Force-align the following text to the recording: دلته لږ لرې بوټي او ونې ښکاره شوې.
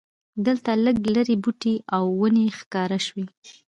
دلته 0.45 0.71
لږ 0.85 0.97
لرې 1.15 1.35
بوټي 1.43 1.75
او 1.95 2.03
ونې 2.19 2.45
ښکاره 2.59 2.99
شوې. 3.05 3.25